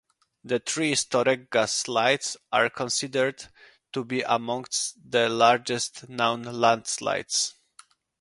[0.43, 3.45] The three Storegga Slides are considered
[3.93, 7.53] to be amongst the largest known landslides.